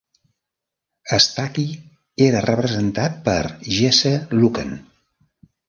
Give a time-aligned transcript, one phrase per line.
[1.25, 1.65] Staky
[2.29, 3.39] era representat per
[3.77, 4.77] Jesse Luken.